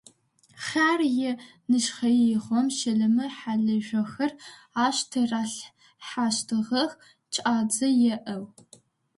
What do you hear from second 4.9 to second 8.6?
тыралъхьащтыгъэх кӏадзэ иӏэу.